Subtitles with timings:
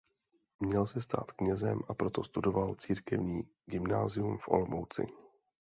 [0.59, 5.07] Měl se stát knězem a proto studoval církevní gymnázium v Olomouci.